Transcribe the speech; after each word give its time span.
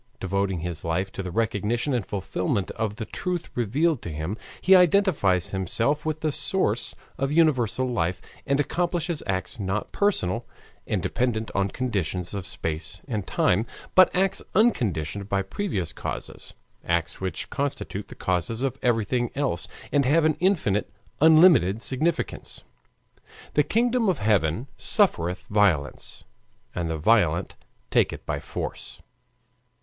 Devoting 0.19 0.61
his 0.61 0.83
life 0.83 1.11
to 1.11 1.21
the 1.21 1.29
recognition 1.29 1.93
and 1.93 2.03
fulfillment 2.03 2.71
of 2.71 2.95
the 2.95 3.05
truth 3.05 3.49
revealed 3.53 4.01
to 4.01 4.09
him, 4.11 4.35
he 4.59 4.75
identifies 4.75 5.51
himself 5.51 6.07
with 6.07 6.21
the 6.21 6.31
source 6.31 6.95
of 7.19 7.31
universal 7.31 7.87
life 7.87 8.19
and 8.47 8.59
accomplishes 8.59 9.21
acts 9.27 9.59
not 9.59 9.91
personal, 9.91 10.47
and 10.87 11.03
dependent 11.03 11.51
on 11.53 11.69
conditions 11.69 12.33
of 12.33 12.47
space 12.47 13.01
and 13.07 13.27
time, 13.27 13.67
but 13.93 14.09
acts 14.15 14.41
unconditioned 14.55 15.29
by 15.29 15.43
previous 15.43 15.93
causes, 15.93 16.55
acts 16.83 17.21
which 17.21 17.51
constitute 17.51 18.07
the 18.07 18.15
causes 18.15 18.63
of 18.63 18.79
everything 18.81 19.29
else, 19.35 19.67
and 19.91 20.03
have 20.05 20.25
an 20.25 20.33
infinite, 20.39 20.91
unlimited 21.21 21.79
significance. 21.79 22.63
"The 23.53 23.61
kingdom 23.61 24.09
of 24.09 24.17
heaven 24.17 24.65
suffereth 24.77 25.43
violence, 25.47 26.23
and 26.73 26.89
the 26.89 26.97
violent 26.97 27.55
take 27.91 28.11
it 28.11 28.25
by 28.25 28.39
force." 28.39 28.99